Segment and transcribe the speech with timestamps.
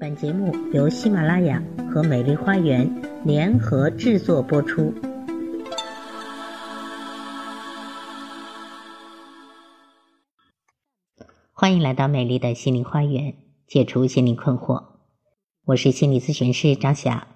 [0.00, 2.88] 本节目由喜马拉雅和美丽花园
[3.24, 4.94] 联合制作播出。
[11.52, 13.34] 欢迎来到美丽的心灵花园，
[13.66, 14.84] 解除心灵困惑。
[15.64, 17.26] 我是心理咨询师张霞。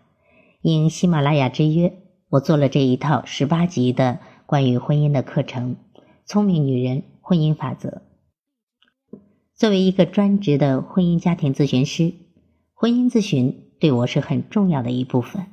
[0.60, 1.92] 应喜马拉雅之约，
[2.28, 5.74] 我做了这一套十八集的关于婚姻的课程
[6.24, 8.02] 《聪明女人婚姻法则》。
[9.56, 12.14] 作为一个专职的婚姻家庭咨询师。
[12.82, 15.46] 婚姻咨询对我是很重要的一部分。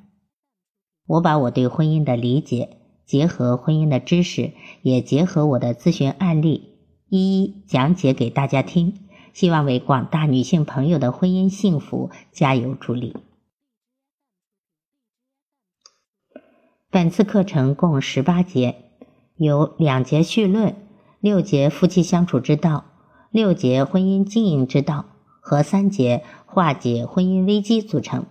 [1.06, 8.96] 我把我对婚姻的理解，结合婚姻的知识，也结合我的咨询案例，一一讲解给大家听，
[9.32, 13.16] 希望为广大女性朋友的婚姻幸福加油助力。
[16.90, 18.76] 本次课程共十八节，
[19.36, 20.76] 有两节绪论，
[21.20, 22.86] 六节夫妻相处之道，
[23.30, 25.06] 六节婚姻经营之道。
[25.42, 26.24] 和三节
[26.60, 28.26] 化解婚姻危机组成。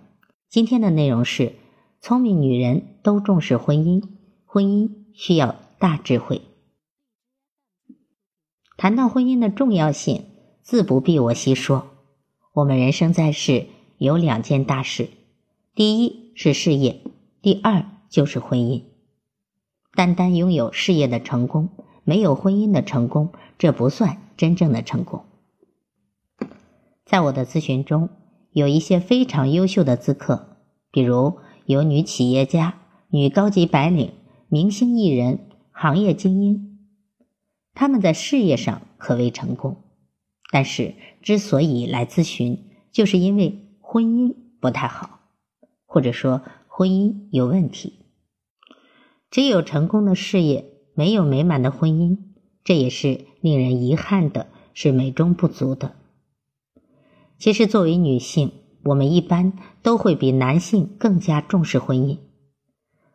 [0.50, 1.54] 今天的内容是：
[2.02, 4.06] 聪明女人都重视婚姻，
[4.44, 6.42] 婚姻需要大智慧。
[8.76, 10.26] 谈到婚姻的重要性，
[10.60, 11.86] 自不必我细说。
[12.52, 15.08] 我们人生在世有两件大事，
[15.74, 17.00] 第一是事业，
[17.40, 18.82] 第二就是婚姻。
[19.94, 21.70] 单单拥有事业的成功，
[22.04, 25.24] 没有婚姻的成功，这不算真正的成功。
[27.06, 28.10] 在我的咨询中，
[28.58, 30.56] 有一些非常优秀的咨客，
[30.90, 34.10] 比如有女企业家、女高级白领、
[34.48, 36.80] 明星艺人、行业精英，
[37.72, 39.76] 他们在事业上可谓成功，
[40.50, 45.20] 但是之所以来咨询，就是因为婚姻不太好，
[45.86, 48.00] 或者说婚姻有问题。
[49.30, 52.18] 只有成功的事业，没有美满的婚姻，
[52.64, 55.94] 这也是令人遗憾的，是美中不足的。
[57.38, 58.50] 其实，作为女性，
[58.84, 62.18] 我们一般都会比男性更加重视婚姻。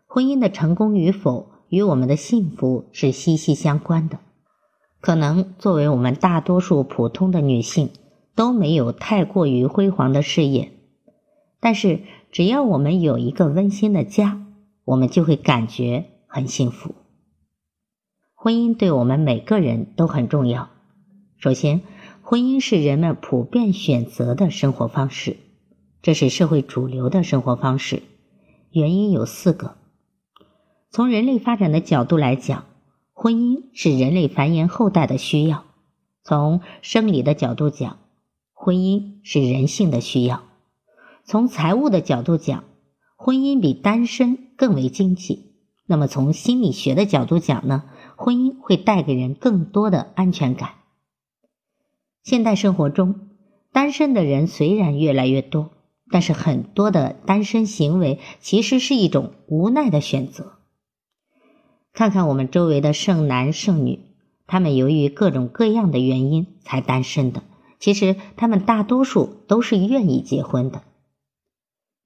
[0.08, 4.20] 婚姻的成功与否与我们的幸福是息息相关的。
[5.02, 7.90] 可能作为我们大多数普通的女性，
[8.34, 10.72] 都没有太过于辉煌的事业，
[11.60, 12.00] 但是
[12.32, 14.42] 只要我们有一个温馨的家，
[14.86, 16.96] 我们就会感觉很幸福。
[18.34, 20.70] 婚姻对我们每个人都很重要。
[21.38, 21.82] 首先，
[22.34, 25.38] 婚姻是人们普遍选择的生活方式，
[26.02, 28.02] 这是社会主流的生活方式。
[28.72, 29.76] 原因有四个。
[30.90, 32.66] 从人类发展的角度来讲，
[33.14, 35.60] 婚姻是人类繁衍后代的需要；
[36.24, 38.00] 从生理的角度讲，
[38.52, 40.38] 婚姻是人性的需要；
[41.24, 42.64] 从财务的角度讲，
[43.16, 45.54] 婚姻比单身更为经济。
[45.86, 47.84] 那么从心理学的角度讲呢？
[48.16, 50.72] 婚姻会带给人更多的安全感。
[52.24, 53.28] 现代生活中，
[53.74, 55.72] 单身的人虽然越来越多，
[56.10, 60.54] 但是很多的单身行为其实是一种无奈的选择。
[61.92, 64.00] 看看我们周围的剩男剩女，
[64.48, 67.44] 他们由于各种各样的原因才单身的，
[67.78, 70.82] 其实他们大多数都是愿意结婚的。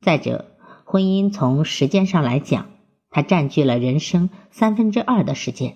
[0.02, 0.46] 再者，
[0.84, 2.72] 婚姻从时间上来讲，
[3.12, 5.76] 它占据了人生三分之二的时间，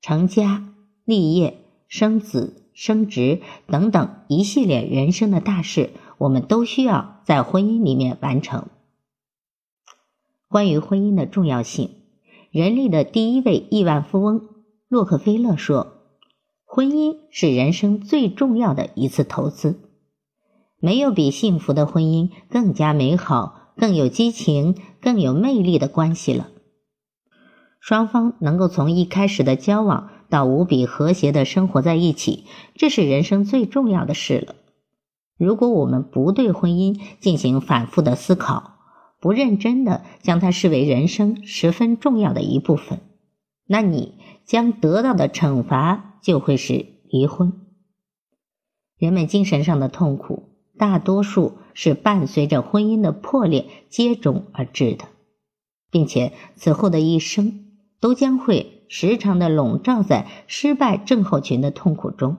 [0.00, 0.74] 成家
[1.04, 2.58] 立业、生子。
[2.74, 8.68] 升职等等一系列人生的大事，我们都需要在婚姻里面完成。
[10.48, 11.90] 关于婚姻的重要性，
[12.50, 14.48] 人类的第一位亿万富翁
[14.88, 15.98] 洛克菲勒说
[16.64, 19.78] ：“婚姻是人生最重要的一次投资，
[20.78, 26.48] 没有比幸福的婚姻更加美好、更有激情、更有魅力的关系了。
[27.80, 34.54] 双方能够从一开始的交往。”到无比和谐的生活在一起，这是人生最重要的事了。
[35.36, 38.78] 如果我们不对婚姻进行反复的思考，
[39.20, 43.00] 不认真的将它视为人生十分重要的一部分，
[43.66, 44.14] 那你
[44.46, 47.52] 将得到的惩罚就会是离婚。
[48.96, 50.44] 人们精神上的痛苦，
[50.78, 55.04] 大多数是伴随着婚姻的破裂接踵而至的，
[55.90, 57.66] 并且此后的一生
[58.00, 58.78] 都将会。
[58.94, 62.36] 时常的笼罩在失败症候群的痛苦中。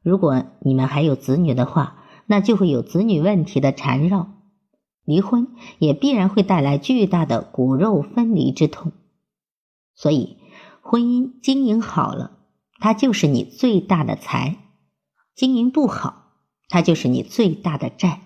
[0.00, 4.28] 如果你们还有子女的话，那就会有子女问题的缠绕。
[5.04, 5.48] 离婚
[5.80, 8.92] 也必然会带来巨大的骨肉分离之痛。
[9.96, 10.36] 所以，
[10.82, 12.38] 婚姻经营好了，
[12.78, 14.58] 它就是你最大的财；
[15.34, 16.34] 经营不好，
[16.68, 18.20] 它就是你最大的债。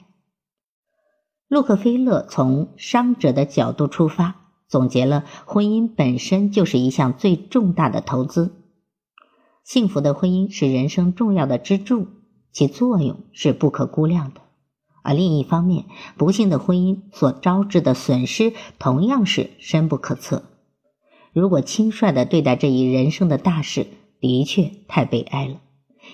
[1.49, 4.40] 洛克菲勒从伤者的角度出发。
[4.71, 8.55] 总结了，婚姻本身就是一项最重大的投资。
[9.65, 12.07] 幸福的婚姻是人生重要的支柱，
[12.53, 14.41] 其作用是不可估量的。
[15.03, 15.87] 而另一方面，
[16.17, 20.45] 不幸的婚姻所招致的损失同样是深不可测。
[21.33, 23.89] 如果轻率的对待这一人生的大事，
[24.21, 25.57] 的确太悲哀了，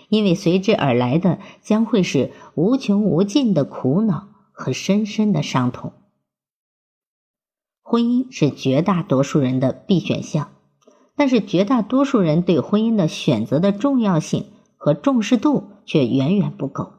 [0.09, 5.93] 因为随之而来的将会是无穷无尽的苦恼和深深的伤痛。
[7.89, 10.49] 婚姻是绝大多数人的必选项，
[11.15, 14.47] 但是绝大多数人对婚姻的选择的重要性
[14.77, 16.95] 和重视度却远远不够。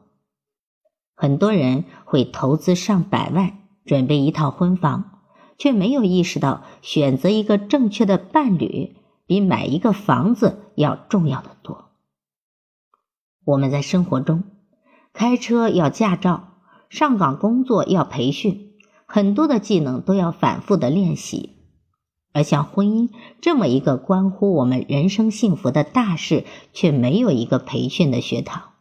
[1.14, 5.20] 很多人会投资上百万准备一套婚房，
[5.58, 8.96] 却没有意识到选择一个正确的伴侣
[9.26, 11.90] 比买一个房子要重要的多。
[13.44, 14.42] 我们在生活中，
[15.12, 16.54] 开车要驾照，
[16.88, 18.67] 上岗工作要培训，
[19.10, 21.56] 很多的技能都要反复的练习，
[22.34, 23.08] 而像婚姻
[23.40, 26.44] 这么一个关乎我们人生幸福的大事，
[26.74, 28.74] 却没有一个培训的学堂。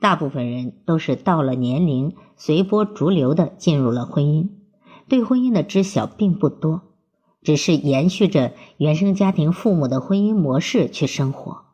[0.00, 4.48] 大部分人都是到了年龄，随波逐流的进入了婚姻，
[5.08, 6.80] 对婚姻的知晓并不多，
[7.42, 11.64] 只是延续着原生家庭父母的婚姻模式去生活。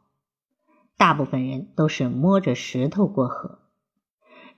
[0.99, 3.61] 大部分人都是摸着石头过河，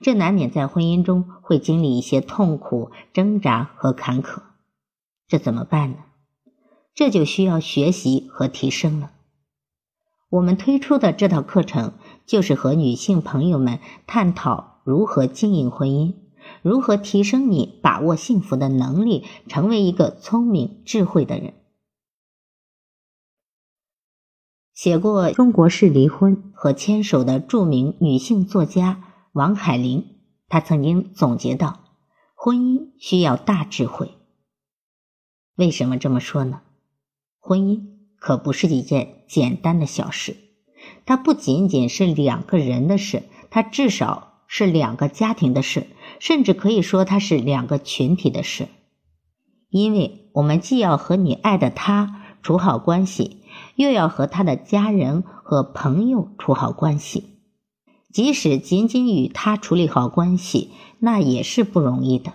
[0.01, 4.41] 这难免在婚姻中会经历一些痛苦、挣扎和坎坷。
[5.27, 5.97] 这怎么办呢？
[6.93, 9.11] 这就需要学习和提升了。
[10.29, 11.93] 我们推出的这套课程。
[12.25, 16.15] 就是和女性朋友们探讨如何经营婚姻，
[16.63, 21.53] 如何提升你把握幸福的能力，成为一个聪明智慧的人。
[24.73, 29.03] 写过《中国式离婚》和《牵手》的著名女性作家
[29.35, 30.15] 王海玲，
[30.47, 31.81] 她曾经总结到：
[32.35, 34.11] 婚姻需要大智慧。
[35.57, 36.61] 为什么这么说呢？
[37.41, 37.81] 婚姻
[38.17, 40.37] 可不是一件简单的小事。
[41.05, 45.87] 它不仅仅是两个人的事，它至少是两个家庭的事，
[46.21, 48.69] 甚至可以说它是两个群体的事。
[49.67, 53.43] 因为我们既要和你爱的他处好关系，
[53.75, 57.34] 又要和他的家人和朋友处好关系。
[58.15, 60.69] 即使仅仅与他处理好关系，
[60.99, 62.31] 那也是不容易的，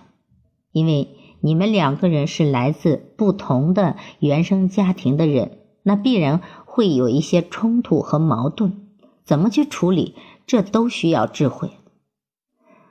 [0.71, 1.07] 因为
[1.39, 6.39] 你们两个人是来自不同的原生家庭的人，那必然。
[6.65, 8.87] 会有一些冲突和矛盾，
[9.25, 10.13] 怎么去处理？
[10.45, 11.71] 这都需要智慧。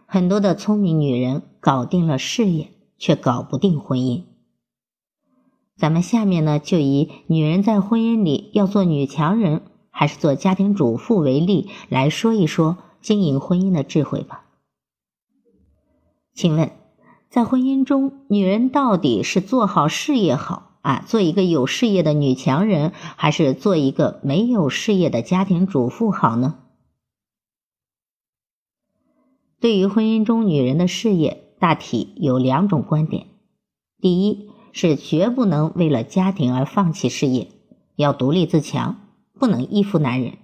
[0.04, 4.24] 很多的聪明女人搞定了事业，却搞不定婚姻。
[5.78, 9.62] 咱们下面呢，就以女人在婚姻里要做女强人
[10.00, 14.46] 还是做家庭主妇为例，来说一说经营婚姻的智慧吧。
[16.32, 16.72] 请问，
[17.28, 20.78] 在婚姻中，女人到底是做好事业好？
[20.80, 26.60] 啊，做一个有事业的女强人，还是做一个没有事业的家庭主妇好呢？
[29.60, 33.26] 对于婚姻中女人的事业，大体有两种观点：
[34.00, 37.48] 第一是绝不能为了家庭而放弃事业，
[37.96, 38.96] 要独立自强，
[39.40, 40.34] 不能依附男人；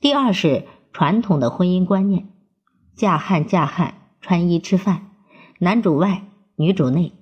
[0.00, 2.28] 第二是传统的婚姻观念：
[2.94, 5.10] 嫁汉嫁汉，穿衣吃饭，
[5.58, 7.12] 男主外，女主内。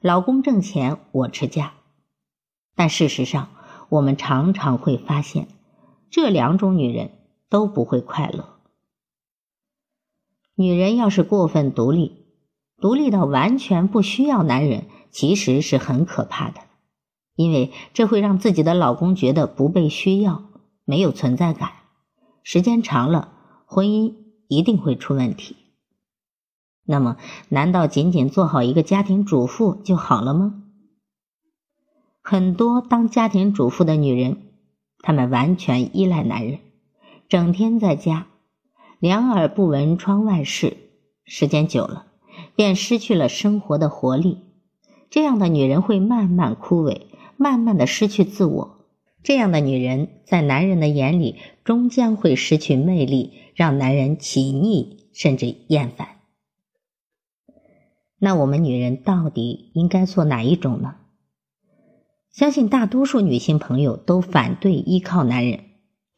[0.00, 1.72] 老公挣钱，我持家。
[2.76, 3.48] 但事实上，
[3.88, 5.48] 我们常常会发现，
[6.10, 7.10] 这两种女人
[7.48, 8.60] 都不会快乐。
[10.54, 12.24] 女人要是过分独立，
[12.80, 16.60] 独立到完全不需要男人，其实是很可怕的，
[17.40, 20.42] 因为这会让自己的老公觉得不被需要，
[20.84, 21.70] 没有存在感。
[22.42, 23.32] 时间长了，
[23.64, 24.14] 婚姻
[24.46, 25.56] 一定会出问题。
[26.84, 27.16] 那么，
[27.48, 30.62] 难道仅仅做好一个家庭主妇就好了吗？
[32.20, 34.42] 很多当家庭主妇的女人，
[34.98, 36.58] 她们完全依赖男人，
[37.26, 38.26] 整天在家，
[38.98, 40.76] 两耳不闻窗外事，
[41.24, 42.04] 时间久了，
[42.54, 44.40] 便失去了生活的活力。
[45.08, 47.06] 这样的女人会慢慢枯萎，
[47.42, 48.84] 慢慢的失去自我。
[49.22, 56.08] 这样的女人在男人的眼里，终将会失去魅力，让男人起腻甚至厌烦。
[58.18, 60.96] 那我们女人到底应该做哪一种呢？
[62.30, 65.60] 相信大多数女性朋友都反对依靠男人，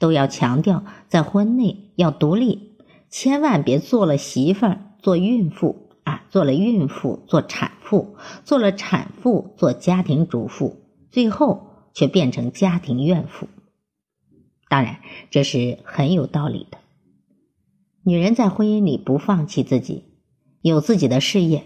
[0.01, 10.82] 都要强调在婚内要独立，千万别做了媳妇儿做孕妇啊，做了孕妇做产妇，做了产妇做家庭主妇，
[11.13, 13.47] 最后却变成家庭怨妇。
[14.69, 15.01] 当然，
[15.31, 16.79] 这是很有道理的。
[18.03, 20.07] 女人在婚姻里不放弃自己，
[20.63, 21.65] 有自己的事业。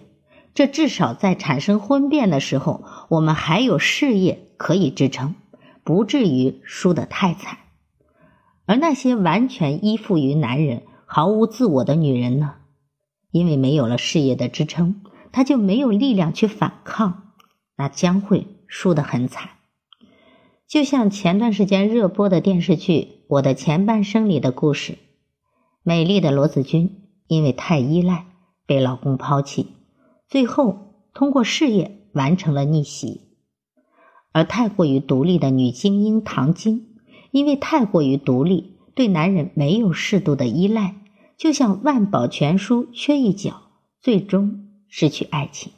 [0.53, 5.35] 这至少在产生婚变的时候，我们还有事业可以支撑，
[5.85, 7.59] 不至于输得太惨。
[8.65, 12.55] 而那些完全依附于男人、毫无自我的女人呢？
[13.31, 17.35] 因为没有了事业的支撑，她就没有力量去反抗，
[17.76, 19.50] 那将会输得很惨。
[20.66, 22.92] 就像前段时间热播的电视剧
[23.28, 24.99] 《我的前半生》里的故事，
[25.82, 28.26] 美丽的罗子君因为太依赖，
[28.66, 29.68] 被老公抛弃，
[30.28, 33.20] 最后通过事业完成了逆袭；
[34.32, 36.96] 而太过于独立的女精英唐晶，
[37.30, 40.96] 因为太过于独立，对男人没有适度的依赖，
[41.37, 43.70] 就像万宝全书缺一角，
[44.00, 45.73] 最终失去爱情。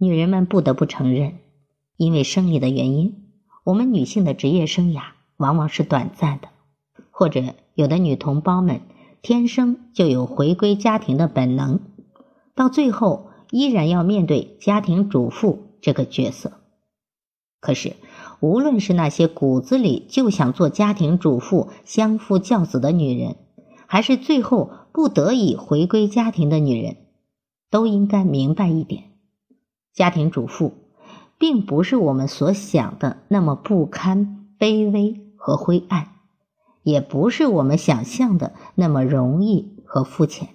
[0.00, 1.34] 女人们不得不承认。
[1.96, 3.26] 因为生理的原因，
[3.62, 5.02] 我们女性的职业生涯
[5.36, 6.48] 往往是短暂的，
[7.10, 8.80] 或者有的女同胞们
[9.20, 11.80] 天生就有回归家庭的本能，
[12.54, 16.52] 到最后依然要面对家庭主妇这个角色。
[17.60, 17.96] 可是，
[18.40, 23.36] 无论是那些骨子里就想做家庭主妇、相夫教子的女人，
[23.86, 26.96] 还是最后不得已回归家庭的女人，
[27.70, 29.09] 都应该明白一点：
[29.92, 30.74] 家庭主妇。
[31.38, 36.08] 并不是我们所想的那么不堪、卑微和灰暗，
[36.82, 40.50] 也不是我们想象的那么容易和肤浅。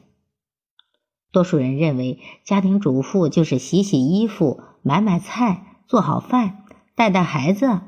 [1.31, 7.81] 多数人认为家庭主妇就是洗洗衣服、买买菜、做好饭、带带孩子。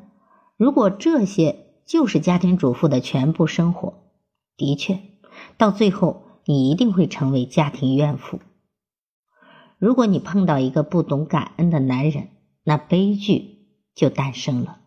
[0.58, 3.94] 如果这些就是家庭主妇的全部生活，
[4.58, 5.02] 的确，
[5.56, 8.40] 到最后你一定会成为家庭怨妇。
[9.80, 12.30] 如果你碰到一个不懂感恩的男人，
[12.64, 14.80] 那悲剧就诞生了。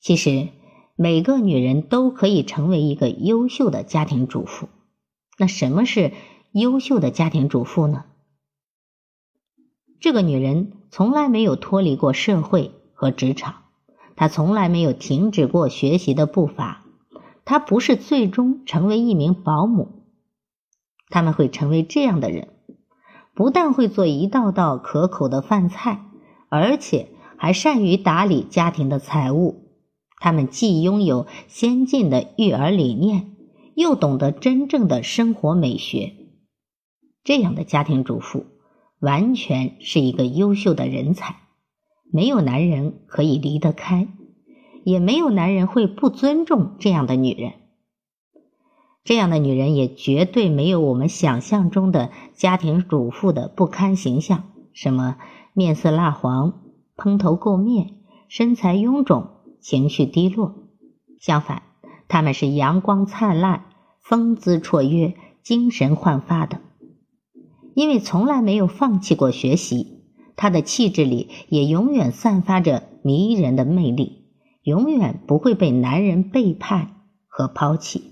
[0.00, 0.48] 其实，
[0.96, 4.68] 每个女人都可以成为一个优秀的家庭主妇。
[5.38, 6.12] 那什么是
[6.52, 8.06] 优秀的家庭主妇呢？
[10.00, 13.64] 这个女人从来没有脱离过社会和职场，
[14.16, 16.86] 她从来没有停止过学习的步伐。
[17.44, 20.06] 她不是最终成为一名保姆，
[21.10, 22.48] 他们会成为这样的人。
[23.34, 26.04] 不但会做一道道可口的饭菜，
[26.48, 29.70] 而且还善于打理家庭的财务。
[30.18, 33.36] 他们既拥有先进的育儿理念，
[33.74, 36.12] 又懂得真正的生活美学。
[37.24, 38.44] 这样的家庭主妇
[38.98, 41.36] 完全是一个优秀的人才，
[42.12, 44.08] 没有男人可以离得开，
[44.84, 47.52] 也没有男人会不尊重这样的女人。
[49.02, 55.16] 这样的女人也绝对没有我们想象中的家庭主妇的不堪形象，什么
[55.54, 56.60] 面色蜡黄、
[56.96, 57.94] 蓬头垢面、
[58.28, 59.28] 身材臃肿、
[59.60, 60.54] 情绪低落。
[61.18, 61.62] 相反，
[62.08, 63.64] 她们是阳光灿烂、
[64.00, 66.60] 风姿绰约、精神焕发的。
[67.74, 70.02] 因为从来没有放弃过学习，
[70.36, 74.26] 她的气质里也永远散发着迷人的魅力，
[74.62, 78.09] 永远不会被男人背叛和抛弃。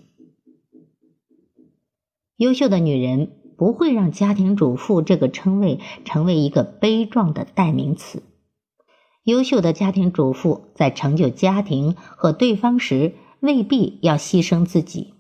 [2.39, 8.23] 优秀的女人不会让家庭主妇这个称谓成为一个悲壮的代名词。
[9.25, 15.15] 优秀的家庭主妇在成就家庭和对方时，未必要牺牲自己。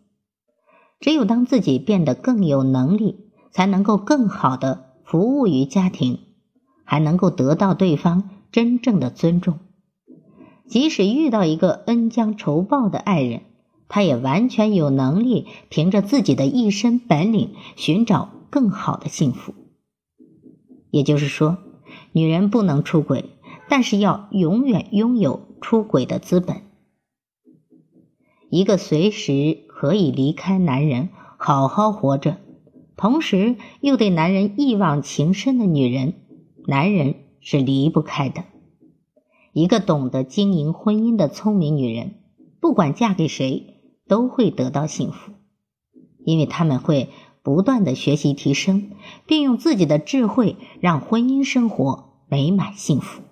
[1.01, 6.21] 只有当自己变得更有能力，才能够更好的服务于家庭，
[6.85, 9.59] 还能够得到对方真正的尊重。
[10.69, 13.43] 即使遇到一个恩将仇报的爱人。
[13.88, 19.54] 她也完全有能力凭着自己的一身本领寻找更好的幸福。
[20.90, 21.59] 也就是说，
[22.12, 23.25] 女人不能出轨，
[23.68, 26.62] 但是要永远拥有出轨的资本。
[28.50, 32.38] 一个随时可以离开男人好好活着，
[32.97, 36.14] 同时又对男人一往情深的女人，
[36.66, 38.45] 男人是离不开的。
[39.52, 42.14] 一个懂得经营婚姻的聪明女人，
[42.61, 43.77] 不管嫁给谁。
[44.09, 45.33] 都会得到幸福，
[46.25, 47.11] 因为他们会
[47.43, 48.91] 不断的学习提升，
[49.27, 53.23] 并用自己的智慧让婚姻生活美满幸福。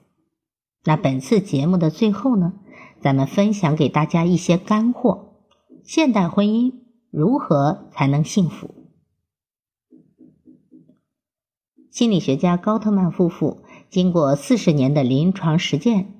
[0.85, 2.53] 那本次节目的最后呢，
[3.01, 5.35] 咱们分享给大家一些干货：
[5.83, 6.75] 现代婚姻
[7.11, 8.75] 如何才能幸福？
[11.91, 16.13] 心理学家高特曼夫妇经过四十年的临床实践，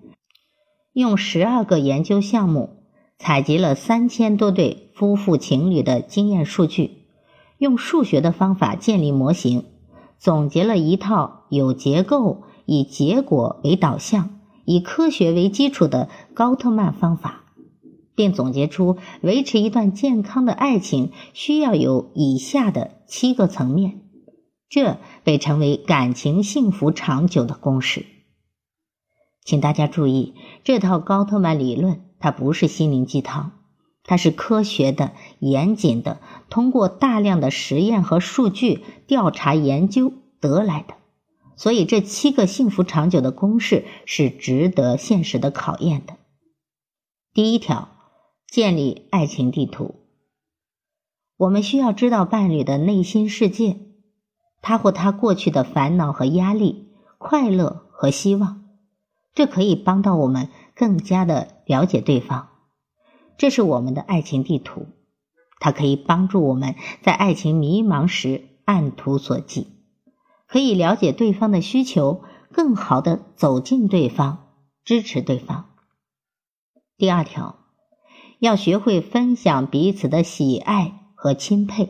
[0.93, 2.76] 用十二个研究项目。
[3.19, 7.07] 采集了三千多对夫妇情侣的经验数据，
[7.59, 9.65] 用数学的方法建立模型，
[10.19, 17.45] 总结了一套有结构、以结果为导向、以科学为基础的高特曼方法，
[18.15, 24.03] 并总结出维持一段健康的爱情需要有以下的七个层面，
[24.69, 28.05] 这被称为感情幸福长久的公式。
[29.43, 32.06] 请大家注意，这套高特曼理论。
[32.19, 33.53] 它不是心灵鸡汤，
[34.05, 40.95] 它是科学的、严谨的，通过大量的实验和数据调查研究得来的。
[41.57, 46.17] 所以，这七个幸福长久的公式是值得现实的考验的。
[47.33, 47.89] 第一条，
[48.47, 49.95] 建立爱情地图。
[51.39, 53.79] 我们需要知道伴侣的内心世界，
[54.61, 58.66] 他或他过去的烦恼和压力、快乐和希望，
[59.37, 62.49] 这可以帮到我们更加的了解对方。
[63.39, 64.89] 这是我们的爱情地图，
[65.61, 69.69] 它可以帮助我们在爱情迷茫时按图索骥，
[70.49, 74.49] 可以了解对方的需求，更好的走进对方，
[74.85, 75.67] 支持对方。
[76.99, 77.61] 第二条，
[78.41, 81.05] 要学会分享彼此的喜爱。
[81.19, 81.89] 和钦佩，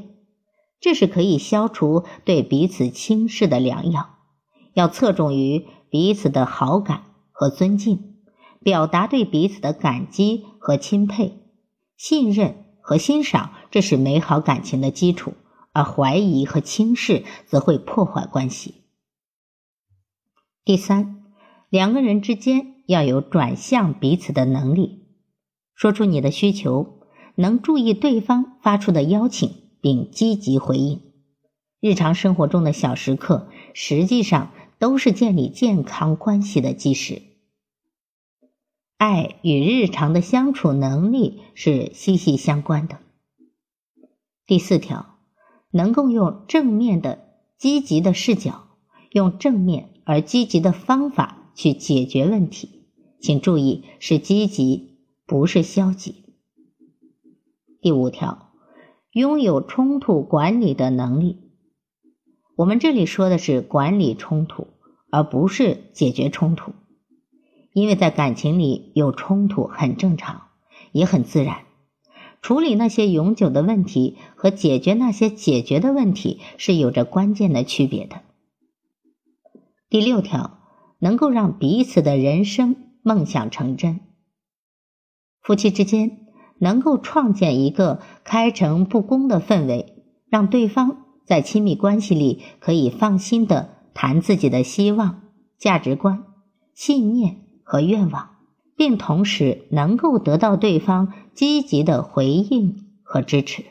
[0.81, 4.11] 这是可以消除对彼此轻视的良药。
[4.73, 7.03] 要侧重于彼此的好感
[7.39, 8.17] 和尊敬，
[8.61, 11.39] 表达对彼此的感激和钦佩、
[11.99, 15.35] 信任和欣赏，这是美好感情的基础。
[15.75, 18.77] 而怀疑和轻视则会破坏关系。
[20.65, 21.23] 第三，
[21.69, 25.05] 两个人之间要有转向彼此的能力，
[25.75, 27.03] 说出你的需求。
[27.35, 29.51] 能注意对方发出的邀请，
[29.83, 31.03] 并积极回应。
[31.81, 37.23] 日常生活中的小时刻，实际上都是建立健康关系的基石。
[38.99, 42.99] 爱与日常的相处能力是息息相关的。
[44.47, 45.19] 第四条，
[45.71, 47.25] 能够用正面的、
[47.59, 48.69] 积极的视角，
[49.11, 52.87] 用正面而积极的方法去解决问题。
[53.21, 56.25] 请注意，是积极，不是消极。
[57.81, 58.53] 第五条，
[59.13, 61.46] 拥有冲突管理的能力。
[62.57, 64.67] 我们这里说的是管理冲突，
[65.11, 66.73] 而不是解决冲突。
[67.73, 70.49] 因为在感情里有冲突很正常，
[70.93, 71.59] 也很自然。
[72.43, 78.23] 处理那些永久的问题和解决那些解决的问题是有着关键的区别的。
[79.89, 80.59] 第六条，
[80.99, 84.01] 能够让彼此的人生梦想成真。
[85.43, 86.23] 夫妻之间。
[86.59, 95.23] 能够创建一个开诚布公的氛围，让对方在亲密关系里可以放心的谈自己的希望、
[95.59, 96.25] 价值观、
[96.73, 98.37] 信念和愿望，
[98.77, 103.65] 并同时能够得到对方积极的回应和支持。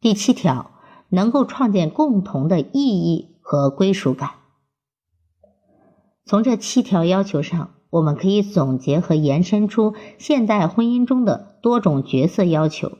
[0.00, 0.70] 第七条，
[1.08, 4.34] 能够创建共同的意义和归属感。
[6.24, 7.74] 从这七条要求上。
[7.90, 12.98] 我们可以总结和延伸出现代婚姻中的多种角色要求，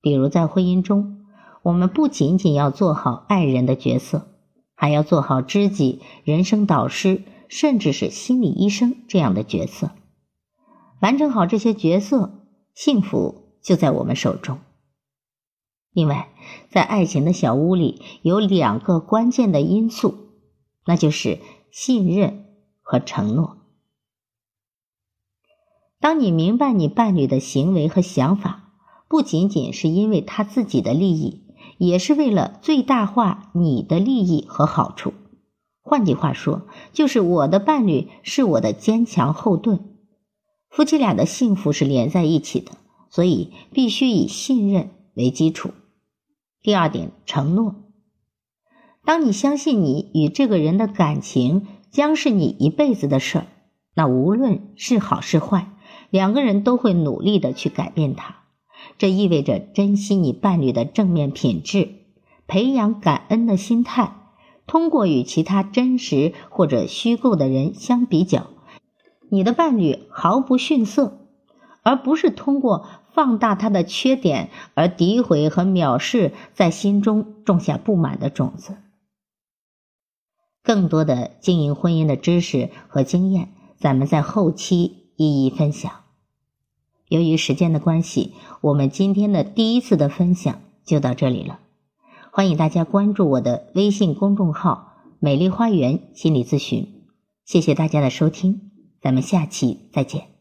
[0.00, 1.19] 比如在婚姻中，
[1.62, 4.28] 我们不仅仅要做好爱人的角色，
[4.74, 9.90] 还要做好知己、人生导师，甚至是心理医生这样的角色。
[11.00, 14.58] 完成好这些角色，幸福就在我们手中。
[15.92, 16.30] 另外，
[16.70, 20.14] 在爱情的小屋里有两个关键的因素，
[20.86, 22.46] 那就是信任
[22.80, 23.58] 和承诺。
[25.98, 28.72] 当你明白你伴侣的行为和想法，
[29.08, 31.49] 不仅仅是因为他自己的利益，
[31.80, 35.14] 也是为了最大化你的利益和好处。
[35.80, 39.80] 换句话说，就是我的伴侣是我的坚强后盾。
[40.68, 42.72] 夫妻俩的幸福是连在一起的，
[43.08, 45.70] 所以必须以信任为基础。
[46.60, 47.76] 第二点，承诺。
[49.02, 53.46] 当你相信你与这个人的感情将是你一辈子的事儿，
[53.94, 55.72] 那无论是好是坏。
[56.10, 58.39] 两个人都会努力的去改变他，
[58.98, 61.88] 这意味着珍惜你伴侣的正面品质，
[62.46, 64.16] 培养感恩的心态。
[64.66, 68.50] 通过与其他真实或者虚构的人相比较，
[69.28, 71.26] 你的伴侣毫不逊色，
[71.82, 78.76] 而不是通过放大他的缺点而诋毁和藐视，在心中种下不满的种子。
[80.62, 85.90] 更多的经营婚姻的知识和经验，咱们在后期一一分享。
[87.10, 91.58] 由于时间的关系，我们今天的第一次的分享就到这里了。
[92.30, 96.86] 欢迎大家关注我的微信公众号“美丽花园心理咨询”。
[97.44, 98.70] 谢谢大家的收听，
[99.02, 100.39] 咱们下期再见。